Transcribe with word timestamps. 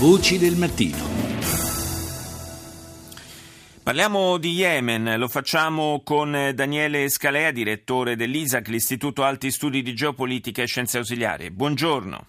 Voci 0.00 0.38
del 0.38 0.56
mattino. 0.56 0.96
Parliamo 3.82 4.38
di 4.38 4.52
Yemen, 4.52 5.18
lo 5.18 5.28
facciamo 5.28 6.00
con 6.02 6.52
Daniele 6.54 7.10
Scalea, 7.10 7.50
direttore 7.50 8.16
dell'ISAC, 8.16 8.68
l'Istituto 8.68 9.24
Alti 9.24 9.50
Studi 9.50 9.82
di 9.82 9.92
Geopolitica 9.94 10.62
e 10.62 10.66
Scienze 10.66 10.96
Ausiliarie. 10.96 11.50
Buongiorno. 11.50 12.28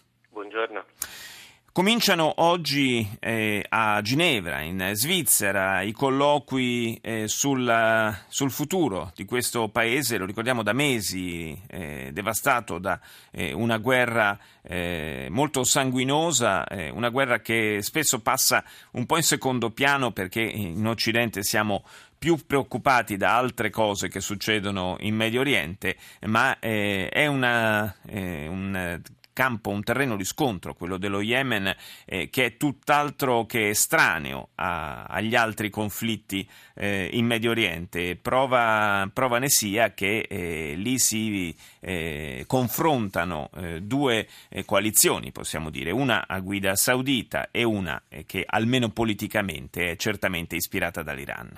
Cominciano 1.74 2.34
oggi 2.42 3.10
eh, 3.22 3.66
a 3.70 4.02
Ginevra, 4.02 4.60
in 4.60 4.92
Svizzera, 4.92 5.82
i 5.82 5.94
colloqui 5.94 7.00
eh, 7.02 7.30
sul, 7.30 8.14
sul, 8.28 8.52
futuro 8.52 9.14
di 9.16 9.24
questo 9.24 9.70
paese, 9.70 10.18
lo 10.18 10.26
ricordiamo 10.26 10.64
da 10.64 10.74
mesi, 10.74 11.58
eh, 11.68 12.10
devastato 12.12 12.78
da 12.78 13.00
eh, 13.32 13.54
una 13.54 13.78
guerra 13.78 14.38
eh, 14.64 15.28
molto 15.30 15.64
sanguinosa, 15.64 16.68
eh, 16.68 16.90
una 16.90 17.08
guerra 17.08 17.40
che 17.40 17.78
spesso 17.82 18.20
passa 18.20 18.66
un 18.92 19.06
po' 19.06 19.16
in 19.16 19.24
secondo 19.24 19.70
piano 19.70 20.12
perché 20.12 20.42
in 20.42 20.86
Occidente 20.86 21.42
siamo 21.42 21.86
più 22.20 22.38
preoccupati 22.46 23.16
da 23.16 23.38
altre 23.38 23.70
cose 23.70 24.10
che 24.10 24.20
succedono 24.20 24.98
in 25.00 25.16
Medio 25.16 25.40
Oriente, 25.40 25.96
ma 26.20 26.60
è 26.60 27.26
una, 27.28 27.96
un 28.10 29.02
campo, 29.34 29.70
un 29.70 29.84
terreno 29.84 30.16
di 30.16 30.24
scontro, 30.24 30.74
quello 30.74 30.98
dello 30.98 31.22
Yemen, 31.22 31.76
eh, 32.06 32.30
che 32.30 32.46
è 32.46 32.58
tutt'altro 32.58 33.46
che 33.46 33.70
estraneo 33.70 34.50
a, 34.56 35.06
agli 35.06 35.36
altri 35.36 35.70
conflitti 35.70 36.48
eh, 36.76 37.10
in 37.14 37.26
Medio 37.26 37.52
Oriente. 37.52 38.16
Prova, 38.16 39.10
prova 39.14 39.40
ne 39.40 39.50
sia 39.50 39.94
che 39.94 40.26
eh, 40.30 40.74
lì 40.76 40.98
si 41.00 41.56
eh, 41.80 42.44
confrontano 42.48 43.50
eh, 43.56 43.82
due 43.82 44.28
eh, 44.50 44.66
coalizioni, 44.66 45.32
possiamo 45.32 45.70
dire, 45.70 45.92
una 45.92 46.26
a 46.28 46.40
guida 46.40 46.76
saudita 46.76 47.50
e 47.52 47.64
una 47.64 48.02
che 48.26 48.44
almeno 48.46 48.90
politicamente 48.90 49.92
è 49.92 49.96
certamente 49.96 50.56
ispirata 50.56 51.02
dall'Iran. 51.02 51.50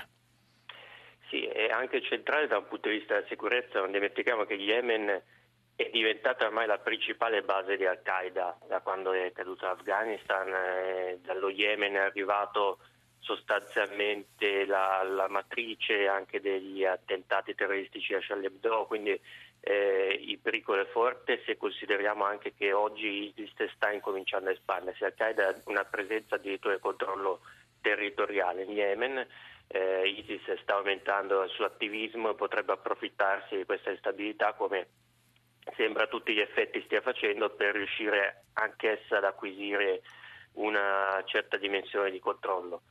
Sì, 1.30 1.46
è 1.46 1.70
anche 1.72 2.02
centrale 2.04 2.48
da 2.48 2.58
un 2.58 2.68
punto 2.68 2.90
di 2.90 2.98
vista 2.98 3.16
della 3.16 3.26
sicurezza, 3.28 3.80
non 3.80 3.92
dimentichiamo 3.92 4.44
che 4.44 4.54
Yemen 4.54 5.22
è 5.76 5.90
diventata 5.92 6.46
ormai 6.46 6.68
la 6.68 6.78
principale 6.78 7.42
base 7.42 7.78
di 7.78 7.86
Al-Qaeda 7.86 8.60
da 8.68 8.82
quando 8.82 9.12
è 9.14 9.32
caduto 9.32 9.66
l'Afghanistan, 9.66 10.48
eh, 10.54 11.20
dallo 11.22 11.50
Yemen 11.50 11.94
è 11.94 12.00
arrivato 12.00 12.80
sostanzialmente 13.20 14.66
la, 14.66 15.02
la, 15.04 15.28
matrice 15.30 16.08
anche 16.08 16.42
degli 16.42 16.84
attentati 16.84 17.56
terroristici 17.56 18.14
a 18.14 18.20
Charlie 18.22 18.48
Hebdo, 18.48 18.86
quindi 18.86 19.20
eh, 19.62 20.20
il 20.28 20.40
pericolo 20.40 20.82
è 20.82 20.86
forte 20.86 21.42
se 21.46 21.56
consideriamo 21.56 22.26
anche 22.26 22.54
che 22.54 22.74
oggi 22.74 23.34
ISIS 23.36 23.72
sta 23.74 23.92
incominciando 23.92 24.50
a 24.50 24.54
espandersi. 24.54 25.06
Al-Qaeda 25.06 25.48
ha 25.48 25.56
una 25.66 25.86
presenza 25.86 26.36
addirittura 26.36 26.76
di 26.76 26.82
controllo 26.82 27.40
territoriale 27.82 28.64
in 28.64 28.72
Yemen, 28.72 29.26
eh, 29.68 30.08
ISIS 30.08 30.62
sta 30.62 30.76
aumentando 30.76 31.44
il 31.44 31.50
suo 31.50 31.66
attivismo 31.66 32.32
e 32.32 32.36
potrebbe 32.36 32.74
approfittarsi 32.74 33.56
di 33.56 33.66
questa 33.66 33.90
instabilità 33.90 34.54
come 34.54 34.88
sembra 35.76 36.04
a 36.04 36.08
tutti 36.08 36.34
gli 36.34 36.40
effetti 36.40 36.82
stia 36.86 37.02
facendo 37.02 37.50
per 37.50 37.76
riuscire 37.76 38.46
anch'essa 38.54 39.18
ad 39.18 39.24
acquisire 39.24 40.02
una 40.54 41.22
certa 41.26 41.58
dimensione 41.58 42.12
di 42.12 42.20
controllo. 42.20 42.82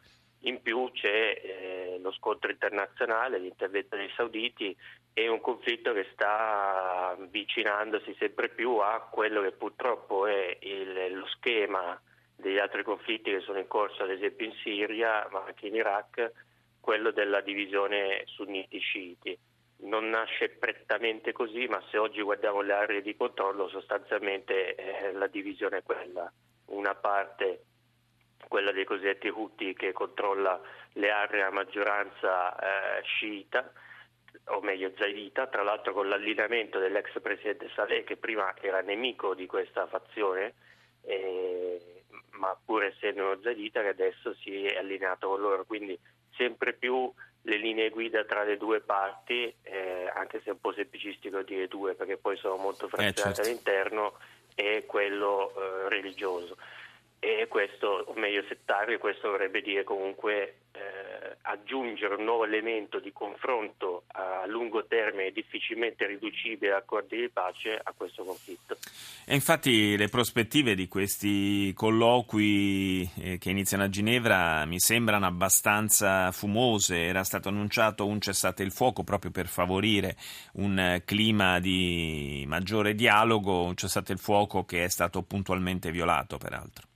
In 0.44 0.60
più 0.60 0.90
c'è 0.92 1.40
eh, 1.40 1.98
lo 2.00 2.10
scontro 2.12 2.50
internazionale, 2.50 3.38
l'intervento 3.38 3.94
dei 3.94 4.10
sauditi 4.16 4.76
e 5.12 5.28
un 5.28 5.40
conflitto 5.40 5.92
che 5.92 6.08
sta 6.12 7.10
avvicinandosi 7.10 8.16
sempre 8.18 8.48
più 8.48 8.78
a 8.78 9.06
quello 9.08 9.42
che 9.42 9.52
purtroppo 9.52 10.26
è 10.26 10.56
il, 10.62 11.16
lo 11.16 11.26
schema 11.26 12.00
degli 12.34 12.58
altri 12.58 12.82
conflitti 12.82 13.30
che 13.30 13.40
sono 13.40 13.58
in 13.58 13.68
corso, 13.68 14.02
ad 14.02 14.10
esempio 14.10 14.46
in 14.46 14.54
Siria, 14.64 15.28
ma 15.30 15.44
anche 15.46 15.68
in 15.68 15.76
Iraq, 15.76 16.32
quello 16.80 17.12
della 17.12 17.40
divisione 17.40 18.24
sunniti-sciiti 18.26 19.38
non 19.82 20.10
nasce 20.10 20.48
prettamente 20.48 21.32
così, 21.32 21.66
ma 21.66 21.82
se 21.90 21.98
oggi 21.98 22.22
guardiamo 22.22 22.60
le 22.60 22.72
aree 22.72 23.02
di 23.02 23.16
controllo 23.16 23.68
sostanzialmente 23.68 24.74
eh, 24.74 25.12
la 25.12 25.26
divisione 25.26 25.78
è 25.78 25.82
quella, 25.82 26.30
una 26.66 26.94
parte 26.94 27.64
quella 28.48 28.72
dei 28.72 28.84
cosiddetti 28.84 29.28
Houthi 29.28 29.74
che 29.74 29.92
controlla 29.92 30.60
le 30.94 31.10
aree 31.10 31.42
a 31.42 31.50
maggioranza 31.50 32.98
eh, 32.98 33.02
sciita, 33.02 33.72
o 34.46 34.60
meglio 34.60 34.92
zaidita, 34.96 35.46
tra 35.46 35.62
l'altro 35.62 35.92
con 35.92 36.08
l'allineamento 36.08 36.78
dell'ex 36.78 37.20
presidente 37.20 37.70
Saleh 37.74 38.04
che 38.04 38.16
prima 38.16 38.54
era 38.60 38.80
nemico 38.80 39.34
di 39.34 39.46
questa 39.46 39.86
fazione, 39.86 40.54
eh, 41.02 42.04
ma 42.32 42.56
pur 42.64 42.84
essendo 42.84 43.24
uno 43.24 43.40
zaidita 43.42 43.80
che 43.80 43.88
adesso 43.88 44.34
si 44.34 44.66
è 44.66 44.76
allineato 44.76 45.28
con 45.28 45.40
loro, 45.40 45.64
quindi 45.64 45.98
sempre 46.34 46.72
più 46.74 47.10
le 47.42 47.56
linee 47.56 47.90
guida 47.90 48.24
tra 48.24 48.44
le 48.44 48.56
due 48.56 48.80
parti, 48.80 49.52
eh, 49.62 50.10
anche 50.14 50.40
se 50.42 50.50
è 50.50 50.52
un 50.52 50.60
po' 50.60 50.72
semplicistico 50.72 51.42
dire 51.42 51.66
due 51.68 51.94
perché 51.94 52.16
poi 52.16 52.36
sono 52.36 52.56
molto 52.56 52.88
frazionate 52.88 53.20
eh, 53.20 53.24
certo. 53.24 53.40
all'interno, 53.42 54.18
è 54.54 54.84
quello 54.86 55.52
eh, 55.54 55.88
religioso. 55.88 56.56
E 57.18 57.46
questo, 57.48 58.04
o 58.06 58.14
meglio 58.14 58.42
settario, 58.48 58.98
questo 58.98 59.30
vorrebbe 59.30 59.60
dire 59.62 59.84
comunque 59.84 60.42
eh, 60.42 60.54
aggiungere 61.42 62.14
un 62.14 62.24
nuovo 62.24 62.44
elemento 62.44 63.00
di 63.00 63.12
confronto 63.12 64.04
a 64.12 64.46
lungo 64.46 64.86
termine 64.86 65.30
difficilmente 65.32 66.06
riducibile 66.06 66.72
a 66.72 66.76
accordi 66.78 67.16
di 67.16 67.28
pace 67.28 67.78
a 67.82 67.92
questo 67.96 68.24
conflitto. 68.24 68.76
E 69.24 69.34
infatti 69.34 69.96
le 69.96 70.08
prospettive 70.08 70.74
di 70.74 70.88
questi 70.88 71.72
colloqui 71.74 73.08
eh, 73.18 73.38
che 73.38 73.50
iniziano 73.50 73.84
a 73.84 73.88
Ginevra 73.88 74.64
mi 74.66 74.78
sembrano 74.78 75.26
abbastanza 75.26 76.30
fumose. 76.32 77.04
Era 77.04 77.24
stato 77.24 77.48
annunciato 77.48 78.06
un 78.06 78.20
cessate 78.20 78.62
il 78.62 78.72
fuoco 78.72 79.02
proprio 79.02 79.30
per 79.30 79.46
favorire 79.46 80.16
un 80.54 81.00
clima 81.04 81.58
di 81.58 82.44
maggiore 82.46 82.94
dialogo, 82.94 83.64
un 83.64 83.76
cessate 83.76 84.12
il 84.12 84.18
fuoco 84.18 84.64
che 84.64 84.84
è 84.84 84.88
stato 84.88 85.22
puntualmente 85.22 85.90
violato 85.90 86.38
peraltro. 86.38 86.90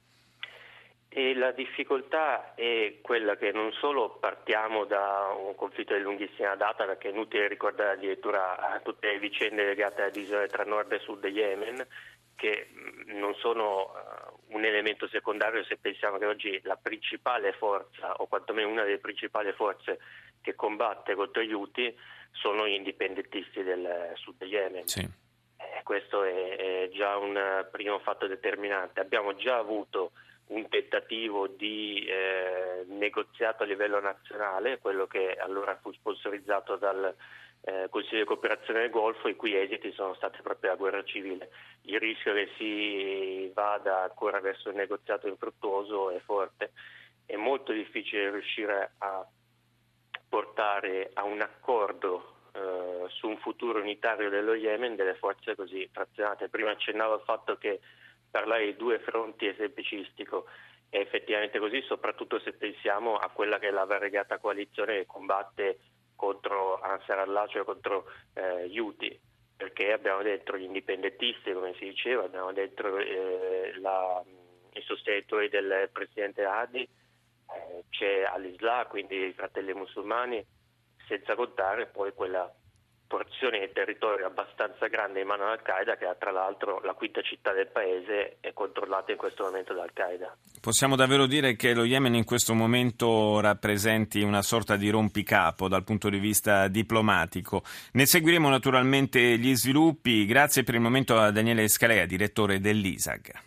E 1.19 1.35
la 1.35 1.51
difficoltà 1.51 2.55
è 2.55 2.99
quella 3.01 3.37
che 3.37 3.51
non 3.51 3.73
solo 3.73 4.19
partiamo 4.21 4.85
da 4.85 5.35
un 5.35 5.55
conflitto 5.55 5.95
di 5.95 6.03
lunghissima 6.03 6.55
data, 6.57 6.85
perché 6.85 7.09
è 7.09 7.11
inutile 7.11 7.49
ricordare 7.49 7.93
addirittura 7.93 8.79
tutte 8.85 9.07
le 9.09 9.19
vicende 9.19 9.65
legate 9.65 10.03
alla 10.03 10.11
divisione 10.11 10.47
tra 10.49 10.65
nord 10.65 10.93
e 10.93 10.99
sud 10.99 11.27
di 11.27 11.33
Yemen, 11.33 11.87
che 12.35 12.69
non 13.07 13.35
sono 13.37 13.93
uh, 13.95 14.55
un 14.55 14.67
elemento 14.67 15.09
secondario 15.09 15.65
se 15.65 15.79
pensiamo 15.79 16.19
che 16.19 16.27
oggi 16.27 16.61
la 16.65 16.77
principale 16.77 17.55
forza, 17.55 18.13
o 18.17 18.27
quantomeno 18.27 18.69
una 18.69 18.85
delle 18.85 18.99
principali 18.99 19.53
forze 19.53 19.99
che 20.43 20.55
combatte 20.55 21.15
contro 21.15 21.41
gli 21.41 21.55
Houthi, 21.55 21.99
sono 22.33 22.69
gli 22.69 22.75
indipendentisti 22.75 23.63
del 23.63 24.13
sud 24.17 24.37
di 24.37 24.51
Yemen. 24.51 24.87
Sì. 24.87 25.01
Eh, 25.01 25.83
questo 25.83 26.25
è, 26.25 26.57
è 26.57 26.89
già 26.91 27.17
un 27.17 27.67
primo 27.73 28.01
fatto 28.01 28.27
determinante. 28.27 29.01
Abbiamo 29.01 29.35
già 29.35 29.57
avuto 29.57 30.13
un 30.49 30.69
tentativo 30.69 31.47
di 31.49 32.05
eh, 32.07 32.85
negoziato 32.89 33.63
a 33.63 33.67
livello 33.67 34.01
nazionale, 34.01 34.79
quello 34.79 35.07
che 35.07 35.35
allora 35.35 35.77
fu 35.81 35.93
sponsorizzato 35.93 36.77
dal 36.77 37.15
eh, 37.63 37.89
Consiglio 37.91 38.21
di 38.21 38.27
cooperazione 38.27 38.81
del 38.81 38.91
Golfo, 38.91 39.29
i 39.29 39.35
cui 39.35 39.57
esiti 39.57 39.91
sono 39.93 40.15
stati 40.15 40.41
proprio 40.43 40.71
la 40.71 40.77
guerra 40.77 41.03
civile. 41.03 41.51
Il 41.83 41.99
rischio 41.99 42.33
che 42.33 42.49
si 42.57 43.51
vada 43.55 44.03
ancora 44.03 44.41
verso 44.41 44.69
un 44.69 44.77
negoziato 44.77 45.27
infruttuoso 45.27 46.11
è 46.11 46.21
forte. 46.21 46.73
È 47.25 47.35
molto 47.35 47.73
difficile 47.73 48.31
riuscire 48.31 48.93
a 48.99 49.27
portare 50.29 51.11
a 51.15 51.25
un 51.25 51.41
accordo 51.41 52.35
eh, 52.53 53.09
su 53.09 53.27
un 53.27 53.39
futuro 53.39 53.81
unitario 53.81 54.31
dello 54.31 54.55
Yemen 54.55 54.95
delle 54.95 55.15
forze 55.15 55.57
così 55.57 55.89
frazionate. 55.93 56.49
Prima 56.49 56.71
accennavo 56.71 57.15
al 57.15 57.23
fatto 57.23 57.57
che 57.57 57.81
parlare 58.37 58.67
di 58.67 58.77
due 58.77 58.99
fronti 58.99 59.47
è 59.47 59.55
semplicistico. 59.57 60.47
È 60.91 60.99
effettivamente 60.99 61.59
così, 61.59 61.81
soprattutto 61.83 62.39
se 62.39 62.53
pensiamo 62.53 63.17
a 63.17 63.31
quella 63.31 63.59
che 63.59 63.69
è 63.69 63.71
la 63.71 63.85
variegata 63.85 64.39
coalizione 64.39 64.99
che 64.99 65.07
combatte 65.07 65.79
contro 66.15 66.79
Ansar 66.81 67.21
Allah, 67.21 67.47
cioè 67.47 67.65
contro 67.65 68.05
eh, 68.35 68.71
Houthi, 68.79 69.19
perché 69.57 69.93
abbiamo 69.93 70.23
dentro 70.23 70.59
gli 70.59 70.65
indipendentisti, 70.65 71.53
come 71.53 71.75
si 71.75 71.87
diceva, 71.87 72.25
abbiamo 72.25 72.53
dentro 72.53 72.99
eh, 72.99 73.73
la, 73.81 74.23
i 74.75 74.83
sostenitori 74.83 75.49
del 75.49 75.89
presidente 75.93 76.45
Hadi, 76.45 76.83
eh, 76.83 77.85
c'è 77.89 78.23
Al-Islah, 78.23 78.87
quindi 78.87 79.17
i 79.17 79.33
fratelli 79.33 79.73
musulmani, 79.73 80.45
senza 81.09 81.35
contare 81.35 81.87
poi 81.87 82.13
quella 82.13 82.53
porzione 83.07 83.61
di 83.61 83.73
territorio 83.73 84.27
abbastanza 84.27 84.87
grande 84.87 85.21
in 85.21 85.27
mano 85.27 85.45
ad 85.45 85.59
Al-Qaeda, 85.59 85.97
che 85.97 86.07
ha 86.07 86.15
tra 86.15 86.31
l'altro 86.31 86.81
la 86.83 86.95
quinta 86.95 87.23
città 87.23 87.53
del 87.53 87.69
paese 87.69 88.37
è 88.41 88.53
controllata 88.53 89.13
in 89.13 89.19
questo 89.19 89.45
momento 89.45 89.73
da 89.75 89.83
Al-Qaeda. 89.83 90.37
Possiamo 90.61 90.97
davvero 90.97 91.27
dire 91.27 91.55
che 91.55 91.75
lo 91.75 91.85
Yemen 91.85 92.15
in 92.15 92.25
questo 92.25 92.55
momento 92.55 93.41
rappresenti 93.41 94.23
una 94.23 94.43
sorta 94.43 94.77
di 94.77 94.91
rompicapo 94.91 95.69
dal 95.69 95.85
punto 95.85 96.09
di 96.09 96.19
vista 96.19 96.69
diplomatico. 96.69 97.63
Ne 97.93 98.07
seguiremo 98.07 98.49
naturalmente 98.49 99.21
gli 99.39 99.55
sviluppi. 99.55 100.27
Grazie 100.27 100.65
per 100.65 100.75
il 100.75 100.81
momento 100.81 101.17
a 101.17 101.31
Daniele 101.31 101.69
Scalea, 101.69 102.07
direttore 102.07 102.59
dell'ISAG. 102.61 103.45